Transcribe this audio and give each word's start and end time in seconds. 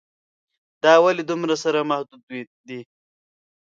دا 0.83 0.93
ولې 1.03 1.23
دومره 1.29 1.55
سره 1.63 1.87
محدود 1.89 2.21
دي. 2.67 2.79